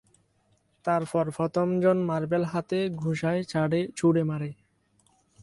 [0.85, 3.41] তারপর প্রথম জন মার্বেল হাতের ঘষায়
[3.95, 4.51] ছুড়ে মারে।